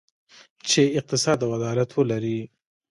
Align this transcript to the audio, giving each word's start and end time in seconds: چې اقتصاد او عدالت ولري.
چې 0.69 0.81
اقتصاد 0.99 1.37
او 1.45 1.49
عدالت 1.57 1.89
ولري. 1.93 2.39